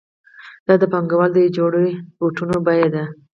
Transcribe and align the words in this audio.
دا 0.67 0.73
د 0.81 0.83
پانګوال 0.91 1.29
د 1.33 1.37
یوې 1.41 1.51
جوړې 1.57 1.87
بوټانو 2.17 2.57
بیه 2.65 2.87
ده 2.93 3.03